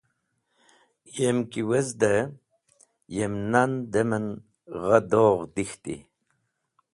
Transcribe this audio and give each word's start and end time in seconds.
Yem 1.17 1.37
ki 1.51 1.61
wezde, 1.69 2.13
yem 3.15 3.33
nan 3.51 3.71
dem 3.91 4.11
en 4.17 4.27
gha 4.81 4.97
dogh 5.11 5.43
dik̃hti. 5.55 5.95